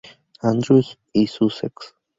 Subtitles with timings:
[0.41, 1.93] Andrews y Sussex.